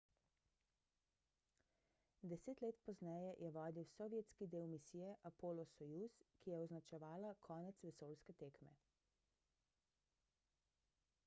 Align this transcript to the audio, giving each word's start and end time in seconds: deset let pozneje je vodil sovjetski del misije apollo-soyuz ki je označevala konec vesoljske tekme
deset 2.23 2.61
let 2.65 2.79
pozneje 2.87 3.35
je 3.43 3.51
vodil 3.57 3.85
sovjetski 3.97 4.47
del 4.55 4.65
misije 4.73 5.11
apollo-soyuz 5.31 6.17
ki 6.41 6.53
je 6.55 6.57
označevala 6.63 7.37
konec 7.51 7.85
vesoljske 7.91 8.39
tekme 8.43 8.75